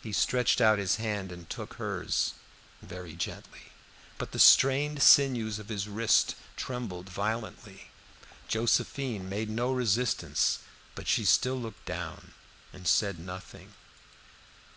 He 0.00 0.12
stretched 0.12 0.60
out 0.60 0.78
his 0.78 0.94
hand 0.94 1.32
and 1.32 1.50
took 1.50 1.74
hers, 1.74 2.34
very 2.82 3.14
gently, 3.14 3.72
but 4.16 4.30
the 4.30 4.38
strained 4.38 5.02
sinews 5.02 5.58
of 5.58 5.70
his 5.70 5.88
wrist 5.88 6.36
trembled 6.56 7.08
violently. 7.08 7.90
Josephine 8.46 9.28
made 9.28 9.50
no 9.50 9.72
resistance, 9.72 10.60
but 10.94 11.08
she 11.08 11.24
still 11.24 11.56
looked 11.60 11.84
down 11.84 12.32
and 12.72 12.86
said 12.86 13.18
nothing. 13.18 13.74